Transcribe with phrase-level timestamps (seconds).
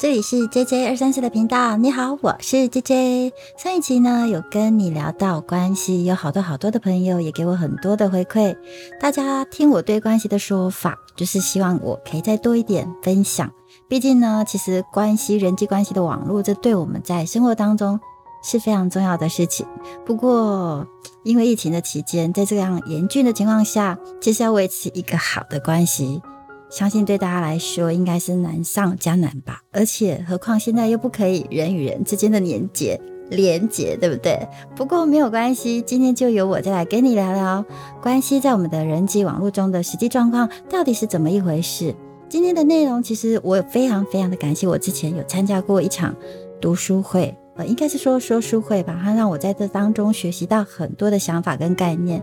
[0.00, 3.32] 这里是 J J 二三四的频道，你好，我是 J J。
[3.58, 8.56] 上一期呢有跟你聊到关系，有好多好多的朋友也给我很多的回馈。
[8.98, 13.52] 大家听我对关系的说法，就是希望我可以再多一点分享。
[13.90, 18.00] 毕竟呢，其实关系、人际关系的网络，这对我们在生活当中
[18.42, 19.66] 是非常重要的事情。
[20.06, 20.86] 不过，
[21.24, 26.22] 因为疫情的期间，在这样严峻的情况下，其实要维持一个好的关系。
[26.70, 32.98] 相信对大家来说应该是难上加难吧，而且何况现在又不可以人与人之间的连接
[33.30, 34.48] 连接，对不对？
[34.74, 37.64] 不过没有关系，今天就由我再来跟你聊聊
[38.00, 41.94] 关系在我们的人际网络中的实际状况到底是怎么一回事。
[42.28, 46.14] 今天的内容其实我非常非常的感谢，我之前有参加过一场
[46.60, 47.36] 读书会。
[47.56, 52.22] 呃应该是说说书会吧，它让我在这当中学习到很多的想法跟概念。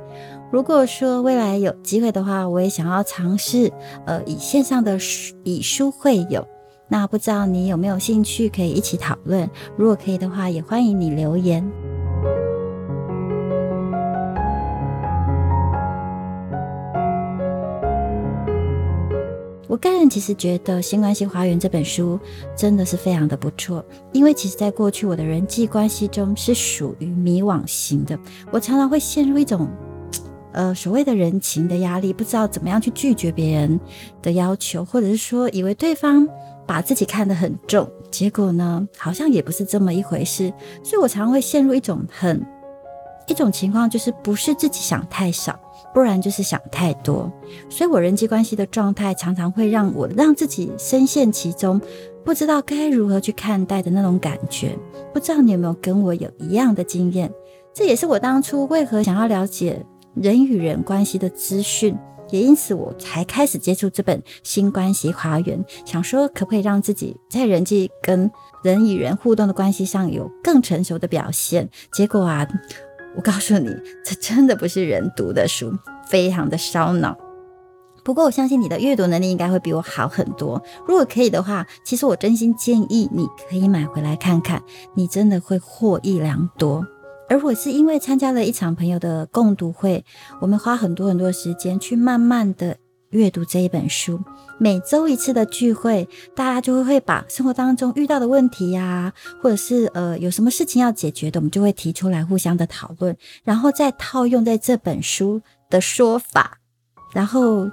[0.51, 3.71] 如果说未来有机会的话，我也想要尝试，
[4.05, 6.47] 呃，以线上的书以书会友。
[6.89, 9.49] 那不知道你有没有兴趣可以一起讨论？
[9.75, 11.69] 如果可以的话，也欢迎你留言。
[19.67, 22.17] 我个人其实觉得《新关系花园》这本书
[22.55, 28.17] 真的是非常的不错，因为其实在过去我的人际关系中是属于迷惘型的，
[28.49, 29.67] 我常常会陷入一种，
[30.53, 33.77] 呃，所谓的人情的压力，不知道怎么样去拒绝别人
[34.21, 36.25] 的要求，或者是说以为对方
[36.65, 42.41] 把自己看得很重，结果呢，好像也不是这么一回事，所以我常常会陷入一种很
[43.27, 45.59] 一种情况，就是不是自己想太少。
[45.93, 47.31] 不然就是想太多，
[47.69, 51.81] 所以我人际关系的状态常常会让我让自己深陷其中，
[52.23, 54.77] 不知道该如何去看待的那种感觉。
[55.11, 57.31] 不知道你有没有跟我有一样的经验？
[57.73, 59.83] 这也是我当初为何想要了解
[60.13, 61.97] 人与人关系的资讯，
[62.29, 68.29] 也因此我才开始接触这本《新关系花园》，想说可不可以让自己在人际跟
[68.61, 71.67] 人与人互动的关系上有更成熟的表现。
[71.91, 72.47] 结果啊。
[73.17, 75.75] 我告诉你，这真的不是人读的书，
[76.07, 77.17] 非常的烧脑。
[78.05, 80.61] 不过我相信你的阅读能力应该会比我好很多。
[80.87, 84.61] 如果可以的话，其实我真心建议你可以买回来看看，
[84.93, 86.85] 你真的会获益良多。
[87.27, 90.05] 而我是因为参加了一场朋友的共读会，
[90.39, 92.77] 我们花很多很多时间去慢慢的。
[93.11, 94.19] 阅读这一本书，
[94.57, 106.57] 每周一次的聚会，大家就会会把生活当中遇到的问题呀，或者是呃有什么事情要解决的，我们就会提出来互相的讨论，然后再套用在这本书的说法，
[107.13, 107.69] 然后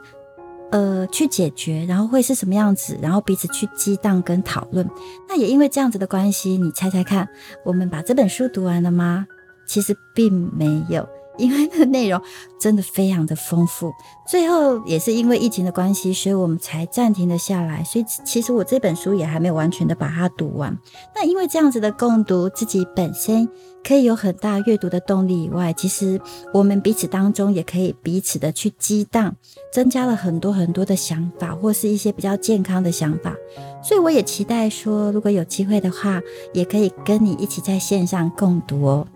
[0.71, 4.89] 呃去解决，然后会是什么样子，然后彼此去激荡跟讨论。
[5.29, 7.29] 那也因为这样子的关系，你猜猜看，
[7.65, 9.27] 我们把这本书读完了吗？
[9.67, 11.09] 其实并没有。
[11.37, 12.21] 因为那内容
[12.59, 13.93] 真的非常的丰富，
[14.27, 17.83] 最后也是因为疫情的关系，所以我们才暂停了下来。
[17.85, 20.77] 所以其实我这本书也还没有完全的把它读完。
[21.15, 23.49] 那因为这样子的共读，自己本身
[23.83, 26.21] 可以有很大阅读的动力以外，其实
[26.53, 29.35] 我们彼此当中也可以彼此的去激荡，
[29.73, 33.35] 增加了很多很多的想法，或是一些比较健康的想法。
[33.83, 36.21] 所以我也期待说，如果有机会的话，
[36.53, 39.07] 也可以跟你一起在线上共读哦。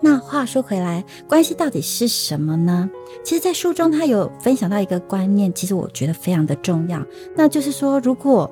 [0.00, 2.88] 那话说回来，关系到底是什么呢？
[3.24, 7.04] 其实，在书中他有分享到一个观念，其实我觉得非常的重要，
[7.34, 8.48] 那就是说，如果，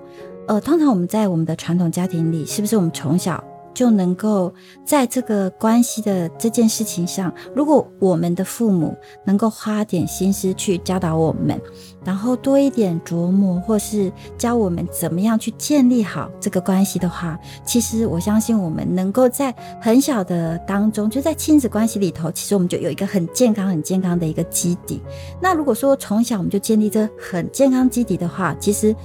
[0.48, 3.42] 呃，通常我们在我们的传统家庭里，是不是我们从小？
[3.76, 4.52] 就能够
[4.86, 11.60] 在这个关系的这件事情上，如果我们的父母能够花点心思去教导我们，
[12.02, 25.02] 然后多一点琢磨，或是教我们怎么样去建立好这个关系的话，其实我相信我们能够在很小的当中，就在亲子关系里头，其实我们就有一个很健康、很健康的一个基底。
[25.38, 28.96] 那如果说从小我们就建立这很健康基底的话，其实。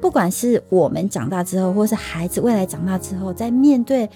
[0.00, 4.08] 不管是我们长大之后，或是孩子未来长大之后，在面对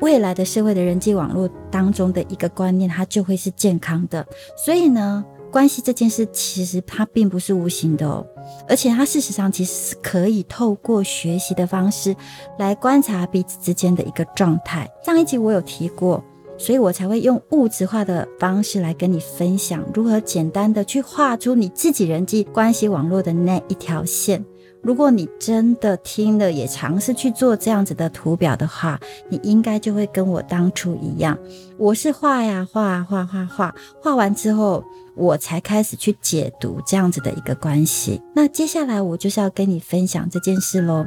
[0.00, 4.26] 未来的社会的人际网络当中的一个观念，它就会是健康的。
[4.56, 8.26] 所以呢，关系这件事其实它并不是无形的哦，
[8.68, 12.14] 而且它事实上其实是可以透过学习的方式
[12.58, 14.88] 来观察彼此之间的一个状态。
[15.04, 16.22] 上一集我有提过，
[16.58, 24.44] 所以我才会用物质化的方式来跟你分享如何简单的去画出你自己人际关系网络的那一条线。
[24.86, 31.36] 如果你真的听了，也尝试去做这样子的图表的话，你应该就会跟我当初一样，
[31.76, 34.84] 我是画呀画画画画，画完之后，
[35.16, 38.22] 我才开始去解读这样子的一个关系。
[38.32, 41.04] 那接下来我就是要跟你分享这件事喽。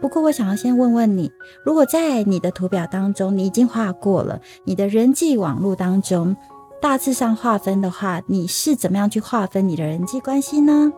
[0.00, 1.30] 不过我想要先问问你，
[1.62, 6.34] 如果在你的图表当中，你已经画过了你的人际网络当中，
[6.80, 10.90] 大致上划分的话，你是怎么样去划分你的人际关系呢？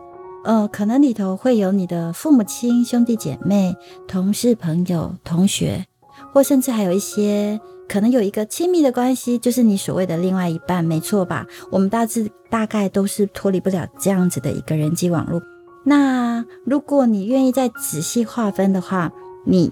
[0.43, 3.75] 呃，可能里头会有你的父母亲、兄弟姐妹、
[4.07, 5.85] 同事、朋友、同学，
[6.33, 11.45] 或甚至还有一些可能有一个亲密的关系，就是你所谓的另外一半，没错吧？
[11.71, 15.39] 我们大致大概都是脱离不了这样子的一个人际网络。
[15.83, 19.11] 那如果你愿意再仔细划分的话，
[19.45, 19.71] 你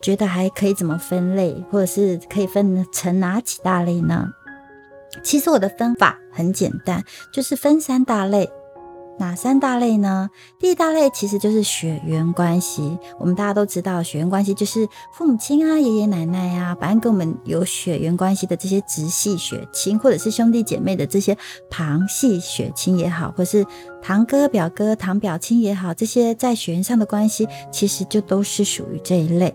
[0.00, 4.30] 觉得还可以怎么分类，或者是可以分成哪几大类呢？
[5.22, 8.48] 其实我的分法很简单，就是分三大类。
[9.18, 10.28] 哪三大类呢？
[10.58, 12.98] 第一大类其实就是血缘关系。
[13.18, 21.36] 我们大家都知道，血缘关系就是父母亲啊、爷爷奶奶呀，反正跟我们有血缘关系的这些直系血亲，或者是兄弟姐妹的这些
[21.70, 23.64] 旁系血亲也好，或是
[24.02, 29.54] 堂哥、表哥、堂表亲也好，这些在血缘上的关系，其实就都是属于这一类。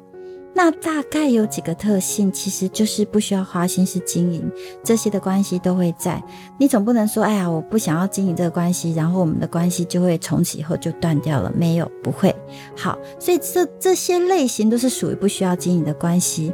[0.54, 4.52] 那大概有几个特性，其实就是不需要花心思经营，
[4.84, 6.22] 这些的关系都会在。
[6.58, 11.52] 你总不能说，哎呀，我不想要经营这个关系，然后我们的关系就会从此以后就断掉了？
[11.56, 12.36] 没有，不会。
[12.76, 16.54] 好，所以这这些类型都是属于不需要经营的关系。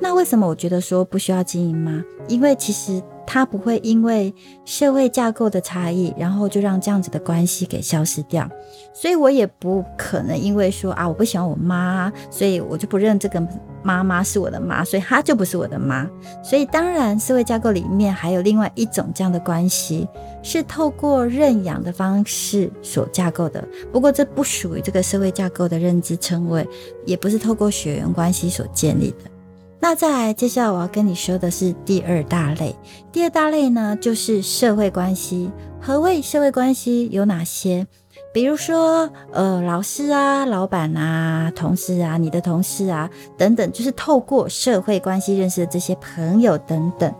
[0.00, 2.02] 那为什么我觉得说不需要经营吗？
[2.28, 3.02] 因为其实。
[3.28, 4.32] 他不会因为
[4.64, 8.48] 社会架构的差异，然后就让这样子的关系给消失掉。
[8.94, 13.44] 所以我也不可能因为说啊，我不喜欢我妈，所以我就不认这个
[13.82, 16.08] 妈妈是我的妈，所以她就不是我的妈。
[16.40, 20.06] 所以当然，社会架构里面还有另外一种这样的关系，
[20.40, 23.66] 是透过认养的方式所架构的。
[23.92, 26.64] 不过这不属于这个社会架构的认知称谓，
[27.04, 29.35] 也不是透过血缘关系所建立的。
[29.78, 32.74] 那再来，接下来我要跟你说的是第二大类。
[33.12, 35.50] 第二大类呢，就是社会关系。
[35.80, 37.08] 何谓社会关系？
[37.10, 37.86] 有哪些？
[38.32, 47.14] 比如说，呃，老师啊、老板啊、同事啊、你的同事啊等等，就是透过社会关系认识的这些朋友等等，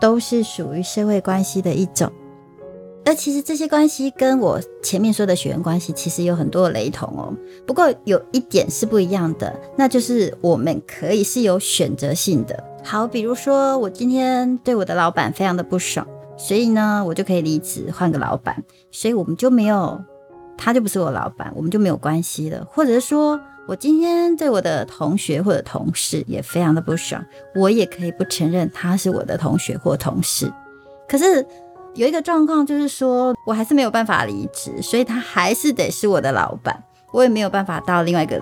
[0.00, 2.10] 都是属于社会关系的一种。
[3.02, 7.34] 而其实这些关系跟我前面说的血缘关系其实有很多雷同哦。
[7.66, 12.62] 不过有一点是不一样的，那就是我们可以是有选择性的。
[12.84, 16.06] 好，比如说我今天对我的老板非常的不爽，
[16.36, 19.98] 所以呢，我就可以离职换个老板，所以我们就没有，
[20.58, 22.66] 他就不是我老板，我们就没有关系了。
[22.70, 27.24] 或者是说我今天对我的同学或者同事也非常的不爽，
[27.54, 30.52] 我也可以不承认他是我的同学或同事。
[31.08, 31.46] 可是。
[31.94, 36.82] 有一个状况就是说，我还是没有办法离职，所以他还是得是我的老板，
[37.12, 38.40] 我也没有办法到另外一个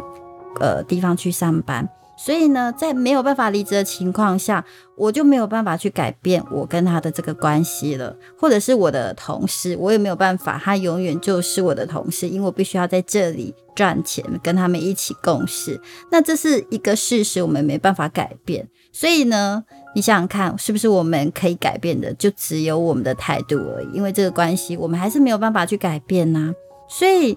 [0.61, 1.89] 呃地方去上班。
[2.19, 4.65] 所以呢，在没有办法离职的情况下，
[4.97, 15.81] 我就没有办法去改变我跟他的这个关系了，或者是我的同事，我也没有办法，他永远就是我的同事，因为我必须要在这里赚钱，跟他们一起共事。
[16.11, 18.69] 那这是一个事实，我们没办法改变。
[18.93, 19.65] 所以呢。
[19.95, 23.89] 你想想看，是不是我们可以改变的，就只有我们的态度而已？
[23.95, 26.53] 因为这个关系，我们还是没有办法去改变呐。
[26.89, 27.35] 所以，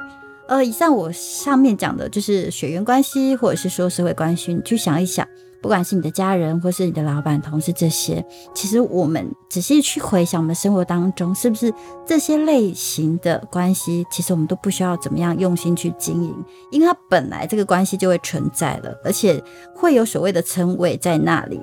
[0.52, 5.26] 呃，以上我上面讲的就是血缘关系，或者是说社会关系，你去想一想，
[5.62, 8.22] 不管是你的家人，或是你的老板、同事这些，
[8.54, 11.74] 其实我们仔细去回想，我们生活当中是不是
[12.06, 16.36] 这些类型的关系，其实我们都不需要怎么样用心去经营，
[16.70, 19.42] 因为它本来这个关系就会存在了，而且
[19.74, 21.62] 会有所谓的称谓在那里。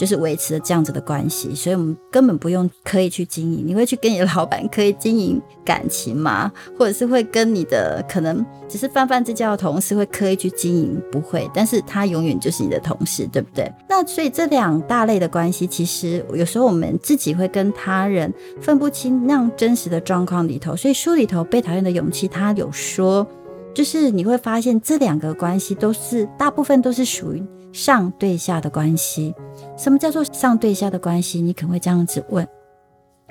[0.00, 3.62] 就是维持了这样子的关系，所以我们根本不用刻意去经营。
[3.66, 6.50] 你会去跟你的老板刻意经营感情吗？
[6.78, 10.98] 或者是会跟你的可能只是泛泛之交的同事会刻意去经营？
[11.12, 13.70] 不会，但是他永远就是你的同事，对不对？
[13.90, 20.74] 那所以这两大类的关系，其实有时候我们自己会跟他人分不清那样真实的状况里头。
[20.74, 23.26] 所以书里头被讨厌的勇气，他有说，
[23.74, 27.42] 就是你会发现这两个关系都是大部分都是属于。
[27.72, 29.34] 上对下的关系，
[29.76, 31.40] 什么叫做上对下的关系？
[31.40, 32.46] 你可能会这样子问，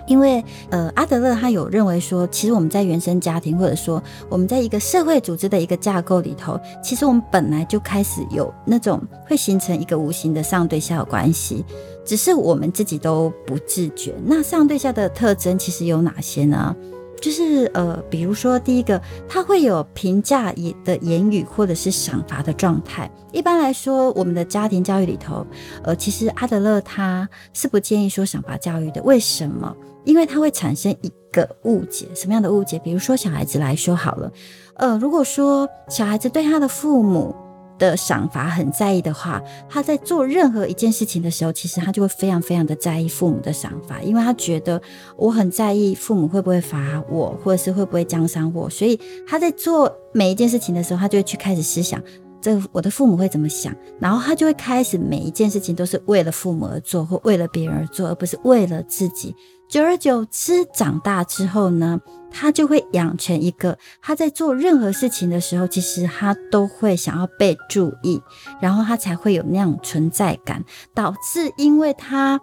[0.08, 11.66] 因为呃，阿德勒他有认为说，其实我们在原生家庭，或者说我们在一个社会组织的一个架构里头，其实我们本来就开始有那种会形成一个无形的上对下的关系，
[12.06, 14.16] 只是我们自己都不自觉。
[14.26, 16.76] 那上对下的特征其实有哪些呢？
[17.22, 23.10] 就是呃，比如说第一个，他会有评价言的言语，或者是赏罚的状态。
[23.32, 25.46] 一般来说，我们的家庭教育里头，
[25.84, 29.02] 呃，其实阿德勒他是不建议说赏罚教育的。
[29.04, 29.76] 为什么？
[30.06, 32.08] 因为它会产生一个误解。
[32.16, 32.80] 什么样的误解？
[32.80, 34.32] 比如说小孩子来说好了，
[34.76, 37.36] 呃，如果说小孩子对他的父母。
[37.80, 44.80] 的赏罚很在意的话，他在做任何一件事情的时候，其实他就会非常非常的在意父母的赏罚，因为他觉得
[45.18, 52.00] 我很在意父母会不会罚我，或者是会不会奖赏我，所以他在做每一件事情的时候，他就会去开始思想，
[52.42, 59.34] 这我的父母会怎么想，然后他就会开始每一件事情都是为了父母而做，或为了别人而做，而不是为了自己。
[59.70, 68.20] 久而久之，长大之后呢，他就会养成一个，他在做任何事情的时候，其实他都会想要被注意，
[68.60, 72.42] 然后他才会有那样存在感，导致因为他。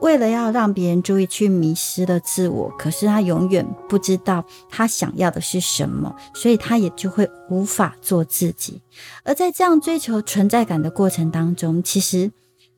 [0.00, 8.82] 为了要让别人注意，去迷失了自我，可是他永远不知道他想要的是什么，所以他也就会无法做自己。
[9.22, 12.32] 而在这样追求存在感的过程当中，其实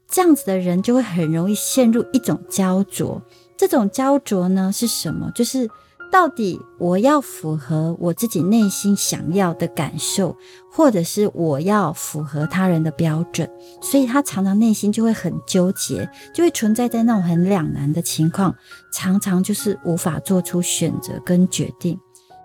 [0.07, 3.23] 这样子的人就会很容易陷入一种焦灼。
[3.57, 5.31] 这种焦灼呢是什么？
[5.35, 5.69] 就是。
[6.13, 10.37] 到底我要符合我自己内心想要的感受，
[10.71, 13.51] 或者是我要符合他人的标准？
[13.83, 18.55] 所以他常常内心就会很纠结，就会存在在那种很两难的情况，
[18.93, 21.99] 常常就是无法做出选择跟决定。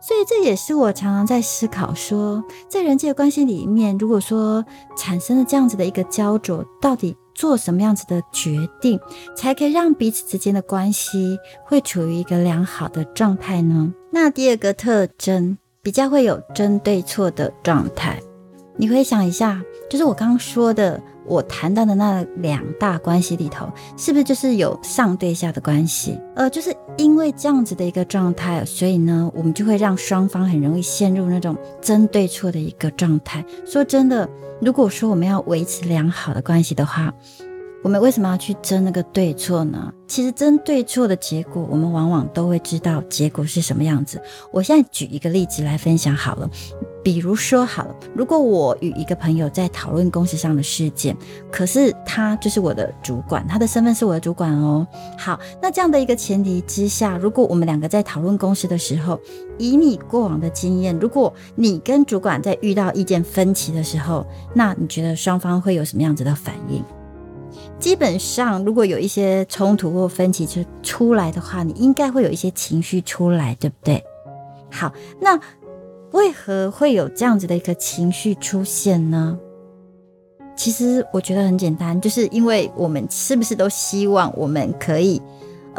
[0.10, 4.66] 所以这也是我常常在思考：说在人际的关系里面，如果说
[4.98, 7.16] 产生了这样子的一个焦灼，到底？
[7.36, 9.00] 做什么样子的决定，
[9.34, 13.94] 才可以让彼此之间的关系会处于一个良好的状态呢？
[14.12, 18.20] 那第二个特征比较会有针对错的状态。
[18.76, 23.68] 你会想一下，就是我刚刚说的，我谈到的那两大关系里头，
[23.98, 26.20] 是不是就是有上对下的关系？
[26.36, 33.44] 呃，就是因为这样子的一个状态，所以呢，我们就会让双方很容易陷入那种争对错的一个状态。
[33.66, 34.30] 说真的。
[34.62, 37.14] 如果说我们要维持良好的关系的话，
[37.82, 39.92] 我们为什么要去争那个对错呢？
[40.06, 44.22] 其实争对错的结果，我们往往都会知道结果是什么样子。
[44.52, 46.50] 我现在举一个例子来分享好了，
[47.02, 51.16] 比如说好了，如果我与一个朋友在讨论公司上的事件，
[51.50, 54.86] 可是他就是我的主管，他的身份是我的主管哦。
[55.18, 59.18] 好，那这样的一个前提之下，如果我们两个在讨论公司的时候，
[59.58, 66.84] 以你过往的经验，如果你跟主管在遇到意见分歧的时候，那你觉得双方会有什么样子的反应？
[67.80, 74.04] 基本上，如果有一些冲突或分歧就出来的话，你应该会有一些情绪出来，对不对？
[74.70, 75.40] 好，那
[76.12, 79.40] 为何会有这样子的一个情绪出现呢？
[80.58, 85.22] 其实我觉得很简单，就是因为我们是不是都希望我们可以。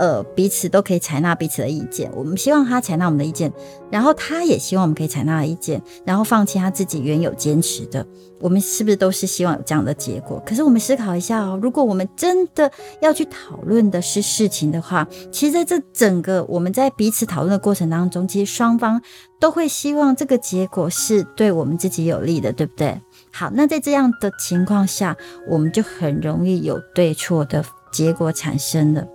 [0.00, 2.11] 呃，彼此都可以采纳彼此的意见。
[2.16, 3.52] 我们希望他采纳我们的意见，
[3.90, 8.07] 然后他也希望我们可以采纳意见，然后放弃他自己原有坚持的。
[8.40, 10.42] 我们是不是都是希望有这样的结果？
[10.47, 19.02] 可是我们思考一下哦，如果我们真的要去讨论的是事情的话，其实在这整个我们在彼此讨论的过程当中，其实双方
[19.38, 22.99] 都会希望这个结果是对我们自己有利的，对不对？
[23.30, 25.14] 好，那在这样的情况下，
[25.47, 29.07] 我们就很容易有对错的结果产生了。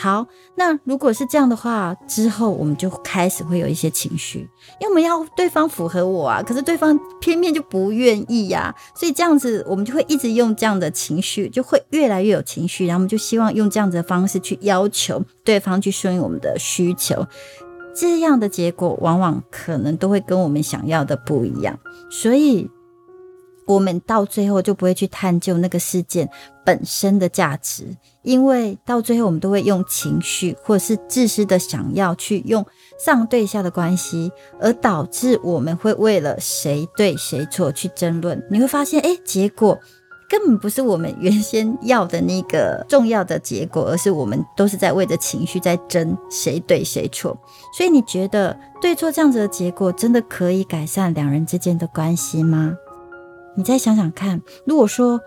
[0.00, 4.48] 好，那如果是这样的话，之后我们就开始会有一些情绪，
[4.80, 17.26] 因为我们要对方符合我啊，可是对方偏偏就不愿意呀，所以这样子我们就会一直用这样的情绪，就会越来越有情绪，然后我们就希望用这样子的方式去要求对方去顺应我们的需求，
[17.94, 21.78] 这样的结果往往可能都会跟我们想要的不一样，
[22.10, 22.70] 所以。
[23.70, 26.28] 我们到最后就不会去探究那个事件
[26.64, 32.66] 本身的价值，因为到最后我们都会用情绪或者是自私的想要去用
[32.98, 38.44] 上对下的关系，而导致我们会为了谁对谁错去争论。
[38.50, 39.78] 你会发现，哎，结果
[40.28, 47.38] 根本不是我们原先要的那个重要的结果，而是我们都是在为着情绪在争谁对谁错。
[47.76, 52.74] 所以你觉得对错这样子的结果，真的可以改善两人之间的关系吗？
[53.60, 55.20] 你再想想看，如果说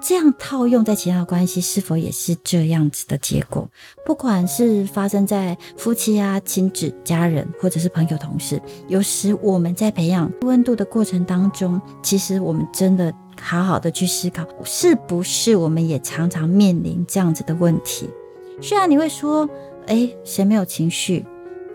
[0.00, 3.68] 这样套用在其他关系，是否也是这样子的结果？
[4.06, 18.08] 不管是发生在夫妻啊、亲子、家人，或者是朋友、同事，有时我们在培养温度的过程当中，其实我们真的好好的去思考，是不是我们也常常面临这样子的问题？
[18.62, 19.46] 虽然你会说，
[19.88, 21.22] 哎，谁没有情绪？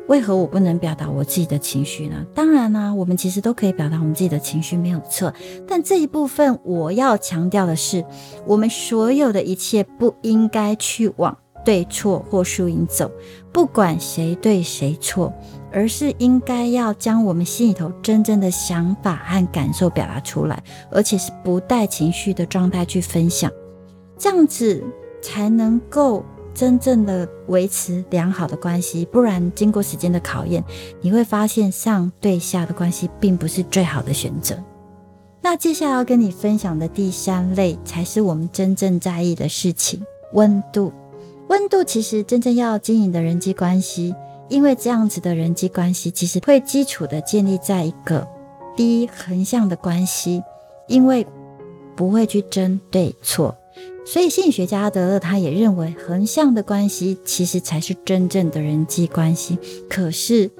[0.08, 2.26] 为何我不能表达我自己的情绪呢？
[2.36, 5.34] 当然啦，我们其实都可以表达我们自己的情绪，没有错。
[5.66, 8.04] 但这一部分我要强调的是，
[8.46, 13.10] 我们所有的一切不应该去往对错或输赢走，
[13.54, 15.34] 不管谁对谁错，
[15.72, 23.50] 而是应该要将我们心里头真正的想法和感受表达出来，而且是不带情绪的状态去分享，
[24.18, 24.84] 这样子
[25.22, 26.26] 才能够。
[26.54, 30.64] 真正的维持良好的关系，不然经过时间的考验，
[31.02, 34.56] 你会发现上对下的关系并不是最好的选择。
[35.42, 40.02] 那接下来要跟你分享的第三类，才是我们真正在意的事情——
[40.34, 40.94] 温度。
[41.50, 44.16] 温度其实真正要经营的人际关系，
[44.48, 48.26] 因为这样子的人际关系其实会基础的建立在一个
[48.76, 50.42] 第一横向的关系，
[50.88, 51.28] 因为
[51.96, 53.54] 不会去争对错。
[54.06, 59.58] 所以心理学家德勒他也认为，横向的关系其实才是真正的人际关系。
[59.90, 60.52] 可是，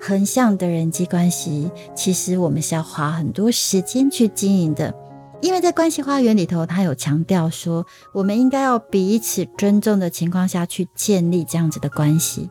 [0.00, 4.94] 横向的人际关系，其实我们是要花很多时间去经营的。
[5.40, 12.48] 因为在关系花园里头，他有强调说，我们应该要彼此尊重的情况下去建立这样子的关系，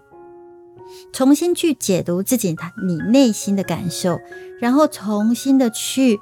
[1.13, 2.54] 重新去解读自己
[2.86, 4.20] 你内心的感受，
[4.60, 6.20] 然后重新的去。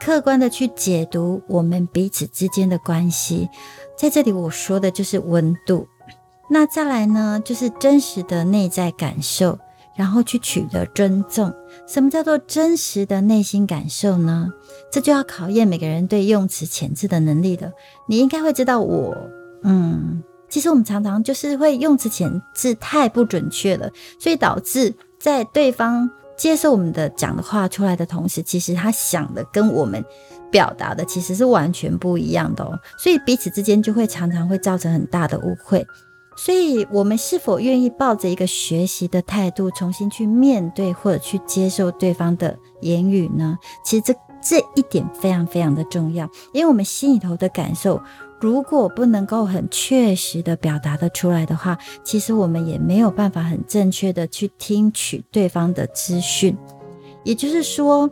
[0.00, 3.48] 客观的去解读我们彼此之间的关系，
[3.96, 5.86] 在这里我说的就是温度。
[6.48, 9.58] 那再来呢，就是真实的内在感受，
[9.94, 11.52] 然后去取得尊重。
[11.86, 14.48] 什么叫做真实的内心感受呢？
[14.90, 17.70] 这就要考验每个人对用词遣字的能力了。
[18.06, 19.14] 你应该会知道，我
[19.62, 26.10] 嗯，其实我们常常就是会用词遣字太不准确了，所以导致在对方。
[26.38, 30.02] 接受我们的讲的话出来的同时，其实他想的跟我们
[30.50, 35.86] 表达的其实是完全不一样的哦，所以彼此之间就会常常会造成很大的误会。
[36.36, 43.58] 所以，我们是否愿意抱着一个学习的态度，重新去面对或者去接受对方的言语呢？
[43.84, 48.00] 其实这这一点非常非常的重要，因为我们心里头的感受。
[48.40, 56.56] 如果不能够很确实的表达的出来的话，其实我们也没有办法很正确的去听取对方的资讯。
[57.24, 58.08] 也就是说，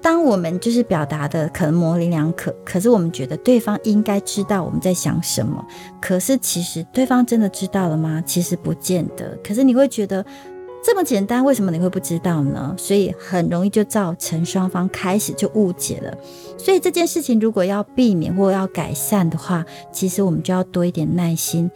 [0.00, 5.64] 当我们就是表达的可能模棱两可，可是我们觉得对方应该知道我们在想什么，
[6.00, 8.22] 可是其实对方真的知道了吗？
[8.24, 9.36] 其实不见得。
[9.42, 10.24] 可是你会觉得。
[10.86, 12.72] 这么简单，为什么你会不知道呢？
[12.78, 16.16] 所以很容易就造成双方开始就误解了。
[16.56, 21.68] 所以这件事情如果要避免或要改善的话，其实我们就要多一点耐心，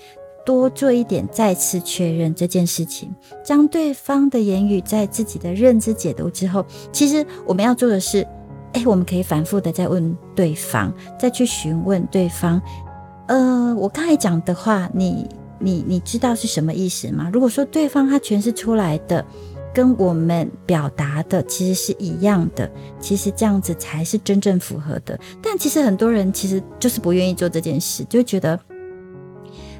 [0.46, 3.12] 多做一点再次确认这件事情。
[3.44, 8.24] 将对方的言语在自己的认知解读之后，其实我们要做的是，
[8.74, 12.62] 哎，我们可以反复的再问对方，再去询问对方。
[13.26, 15.28] 呃，我刚才讲的话，你。
[15.60, 17.30] 你你知道是什么意思吗？
[17.32, 19.24] 如果说对方他诠释出来的
[19.72, 25.18] 跟我们表达的其实是一样的，其实这样子才是真正符合的。
[25.40, 28.58] 但其实很多人其实就是不愿意做这件事，就觉得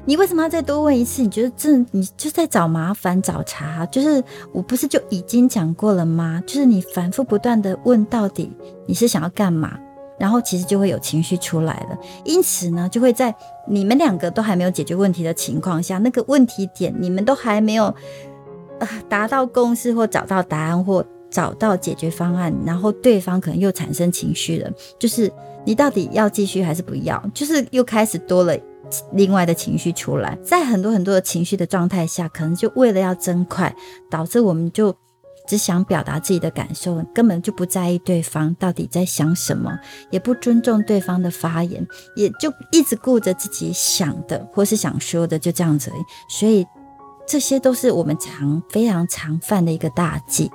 [0.05, 1.21] 你为什么要再多问一次？
[1.21, 3.85] 你觉得这你就在找麻烦找茬？
[3.87, 6.41] 就是我不是就已经讲过了吗？
[6.47, 8.51] 就是你反复不断的问，到底
[8.87, 9.77] 你是想要干嘛？
[10.21, 13.33] 然后其实就会有情绪出来了，因此呢，就会在
[13.67, 17.85] 你们两个都还没有解决问题的情况下，那个问题点你们都还没有
[18.77, 25.31] 呃达到共识或找到答案或找到解决方案，然后对方可能又产生情绪了，就是
[25.65, 27.19] 你到底要继续还是不要？
[27.33, 28.55] 就是又开始多了
[29.13, 33.75] 另外的情绪出来，在很多很多的情绪的状态下，可能就为了要争快，
[34.07, 34.95] 导致我们就。
[35.47, 39.77] 只想表达自己的感受，根本就不在意对方到底在想什么，
[40.09, 45.91] 也不尊重对方的发言，也就一直顾着自己想的或是想说的，就这样子。
[46.29, 46.65] 所以
[47.27, 50.49] 这些都是我们常非常常犯的一个大忌。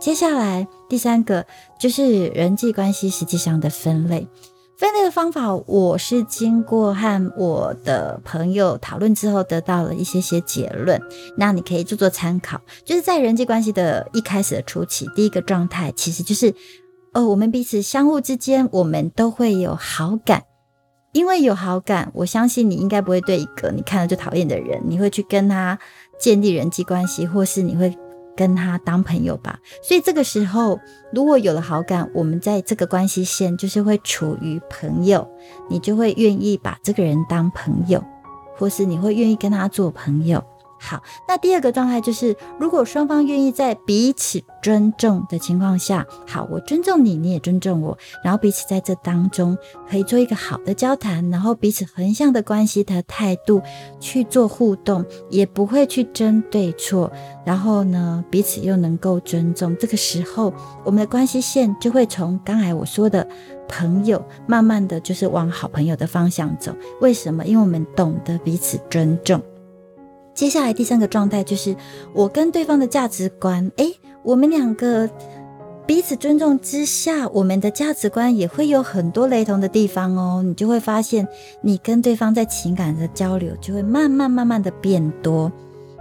[0.00, 1.44] 接下来第三个
[1.78, 4.28] 就是人际关系实际上的分类。
[4.78, 11.02] 分类的方法，我是经过和我的朋友讨论之后，得到了一些些结论。
[11.36, 12.60] 那你可以做做参考。
[12.84, 16.54] 就是在人际关系的一开始的初期，第一个状态其实就是，
[17.12, 20.44] 哦，我们彼此相互之间，我们都会有好感。
[21.12, 25.76] 因为有好感，我相信你应该不会对一个你看了就讨厌的人，你会去跟他
[26.20, 27.92] 建立人际关系，或是你会。
[28.38, 30.78] 跟他当朋友吧，所以这个时候
[31.12, 35.28] 如果有了好感，我们在这个关系线就是会处于朋友，
[35.68, 38.00] 你就会愿意把这个人当朋友，
[38.56, 40.40] 或是你会愿意跟他做朋友。
[40.80, 49.56] 好，那第二个状态就是，如果双方愿意在彼此尊重的情况下，好，我尊重你，你也尊重我，然后彼此在这当中
[49.90, 53.60] 可以做一个好的交谈，然后彼此横向的关系的态度
[53.98, 57.10] 去做互动，也不会去争对错，
[57.44, 63.26] 然后呢，彼此又能够尊重，这个时候我们的关系线就会从刚才我说的
[63.68, 66.72] 朋友，慢慢的就是往好朋友的方向走。
[67.00, 67.44] 为什么？
[67.44, 69.42] 因为我们懂得彼此尊重。
[70.38, 71.74] 接下来第三个状态就是
[72.14, 75.10] 我跟对方的价值观，诶，我们两个
[75.84, 80.40] 彼此尊重之下，我们的价值观也会有很多雷同的地方哦。
[80.44, 81.26] 你就会发现，
[81.60, 85.50] 你跟对方在情感的交流就会慢慢慢慢的变多。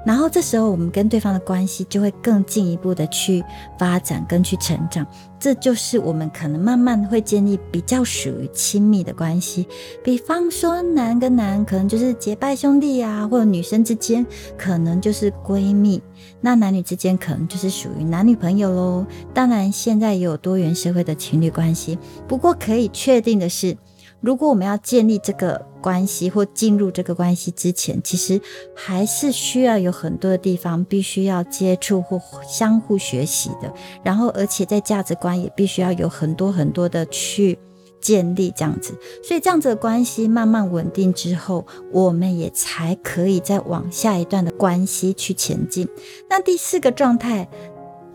[0.07, 3.43] 然后这时候，我们跟对方的关系就会更进一步的去
[3.77, 5.05] 发展跟去成长，
[5.37, 9.67] 这就是我们可能慢慢会建立比较属于亲密的关系。
[10.01, 14.25] 比方说，男跟男可能就是结拜兄弟啊，或者女生之间
[14.57, 16.01] 可能就是闺蜜，
[16.39, 19.05] 那男女之间可能就是属于男女朋友喽。
[19.33, 23.75] 当然，现在也有多元社会的情侣关系，不过可以确定的是。
[24.19, 28.41] 如果我们要建立这个关系或进入这个关系之前，其实
[28.75, 33.71] 还是需要有很多的地方必须要接触或相互学习的。
[34.03, 37.59] 然后，而且在价值观也必须要有很多很多的去
[38.01, 38.95] 建立这样子。
[39.23, 45.87] 所以，这样子的关系慢慢稳定之后，我们也才可以再往下一段的关系去前进。
[46.27, 47.47] 那第四个状态，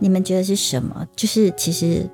[0.01, 1.07] 你们觉得是什么？
[1.15, 2.11] 就是其实。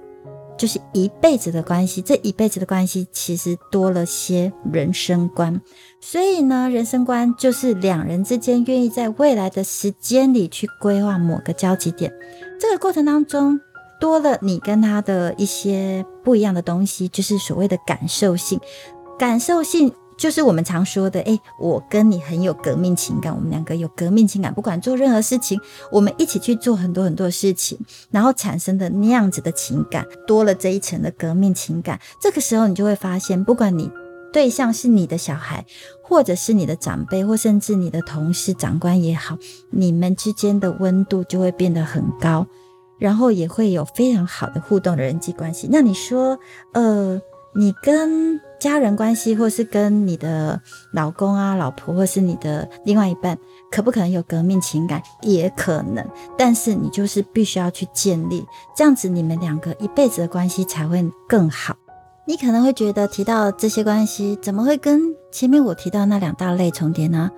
[0.58, 5.58] 就是一辈子的关系，这一辈子的关系其实多了些人生观，
[6.00, 12.12] 所以呢，人生观就是两人之间愿意在未来的时间里去规划某个交集点。
[12.60, 13.60] 这个过程当中
[14.00, 18.60] 多了你跟他的一些不一样的东西，就是所谓的感受性，
[19.18, 19.92] 感受性。
[20.18, 25.60] 就是我们常说的，哎，我跟你很有革命情感，我们两个有革命情感，不管做任何事情，
[25.92, 27.78] 我们一起去做很多很多事情，
[28.10, 32.00] 然后产生的那样子的情感，多了这一层的革命情感。
[32.20, 33.88] 这个时候，你就会发现，不管你
[34.32, 35.64] 对象是你的小孩，
[36.02, 39.38] 或者是你的长辈，或甚至你的同事、长官也好，
[39.70, 42.44] 你们之间的温度就会变得很高，
[42.98, 45.68] 然后也会有非常好的互动的人际关系。
[45.70, 46.38] 那你说，
[46.74, 47.22] 呃？
[47.54, 50.60] 你跟家人关系，或是跟你的
[50.92, 53.38] 老公啊、老婆，或是你的另外一半，
[53.70, 55.02] 可不可能有革命情感？
[55.22, 56.04] 也可能，
[56.36, 58.44] 但是你就是必须要去建立，
[58.76, 61.76] 这样子你们两个一辈子的关系才会更好。
[62.26, 67.30] 你可能会觉得提到这些关系，怎么会跟前面我提到那两大类重叠呢？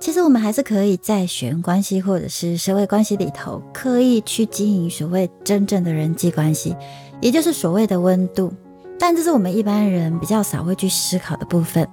[0.00, 6.76] 其实我们还是可以在血缘关系或者是社会关系里头，刻意去经营所谓真正的人际关系，
[7.20, 8.52] 也就是所谓的温度。
[8.98, 11.88] 但这是我们一般人比较少会去思考的部分。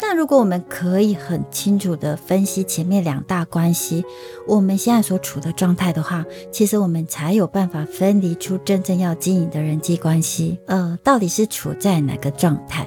[0.00, 4.04] 但如果我们可以很清楚的分析前面两大关系，
[4.46, 10.60] 我们现在所处的状态的话，其实我们才有办法分离出真正要经营的人际关系。
[10.66, 12.86] 呃，到底是处在哪个状态？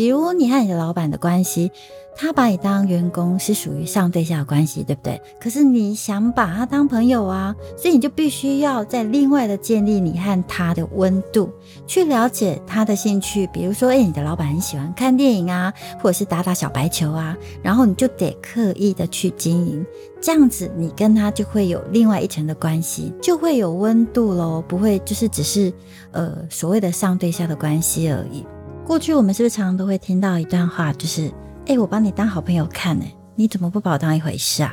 [0.00, 1.70] 比如你和你的老板的关系。
[2.16, 5.22] 他把你当员工是属于上对下的关系，对不对？
[5.40, 11.50] 可是你想把他当朋友啊，所以你就必须要在另外的建立你和他的温度，
[11.86, 13.46] 去了解他的兴趣。
[13.46, 19.86] 比如说，哎，你的老板很喜欢看电影啊，或者是打打小白球啊，然后你就得刻意的去经营，
[20.20, 25.72] 这样子你跟他就会有另外一层的关系，就会有温度喽，不会就是只是
[26.10, 28.44] 呃所谓的上对下的关系而已。
[28.86, 31.30] 过去我们是不是常常都会听到一段话，就是？
[31.66, 33.04] 哎，我把你当好朋友看呢，
[33.36, 34.72] 你怎么不把我当一回事啊？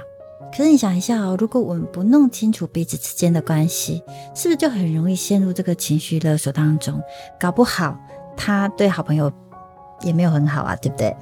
[0.52, 4.02] 可是你想一下哦，如果我们不弄清楚彼此之间的关系，
[4.34, 7.00] 是不是就很容易陷入这个情绪勒索当中？
[7.40, 7.96] 搞不好
[8.36, 9.32] 他对好朋友
[10.02, 11.16] 也没有很好啊，对不对？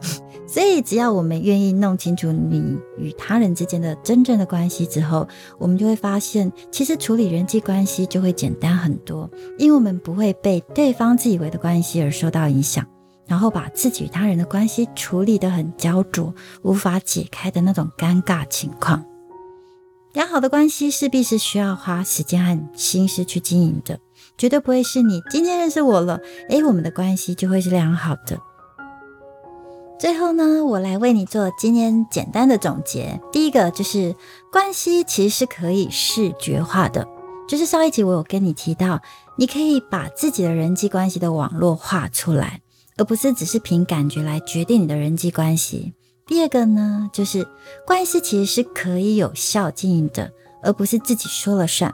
[0.56, 12.88] 所以只要我们愿意弄清楚你与他人之间的真正的关系之后，我们就会发现，其实处理人际关系就会简单很多，因为我们不会被对方自以为的关系而受到影响。
[13.28, 19.04] 然后把自己与他人的关系处理得很焦灼，无法解开的那种尴尬情况。
[20.14, 24.00] 良好的关系势必是需要花时间和心思去经营的，
[24.38, 28.40] 绝对不会是你今天认识我了，诶，我们的关系就会是良好的。
[29.98, 33.20] 最后呢，我来为你做今天简单的总结。
[33.32, 34.16] 第一个就是
[34.52, 37.08] 关系其实是可以视觉化的，
[37.48, 39.02] 就是上一集我有跟你提到，
[39.38, 42.62] 你可以把自己的人际关系的网络画出来。
[42.98, 45.94] 而不是只是凭感觉来决定你的人际关系。
[46.26, 47.46] 第二个呢，就是
[47.86, 50.32] 关系其实是可以有效经营的，
[50.64, 51.94] 而不是自己说了算。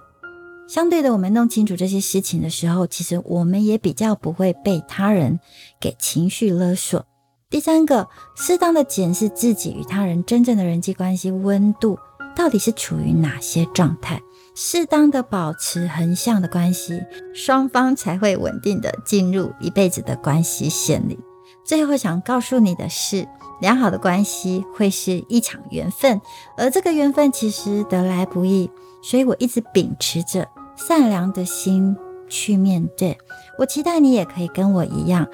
[0.67, 5.39] 相对的，我们弄清楚这些事情的时候，其实我们也比较不会被他人
[5.79, 7.03] 给情绪勒索。
[7.51, 11.99] 第三个，适当的检视自己与他人真正的人际关系温度
[12.33, 14.21] 到底是处于哪些状态。
[14.55, 17.01] 适当的保持横向的关系，
[17.33, 21.19] 双方才会稳定的进入一辈子的关系线里。
[21.65, 23.27] 最后想告诉你的是，
[23.59, 26.21] 良好的关系会是一场缘分，
[26.55, 28.71] 而这个缘分其实得来不易。
[29.03, 31.97] 所以我一直秉持着善良的心
[32.29, 33.17] 去面对。
[33.59, 35.27] 我期待你也可以跟我一样，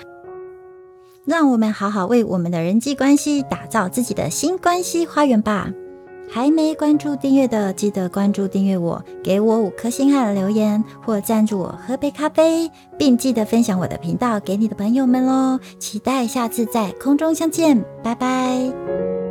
[1.27, 5.69] 让我们好好为我们的人际关系打造自己的新关系花园吧。
[6.29, 15.59] 还没关注订阅的，记得关注订阅我，给我五颗星和留言，或赞助我喝杯咖啡，并记得分享我的频道给你的朋友们喽！
[15.79, 19.26] 期待下次在空中相见，拜拜。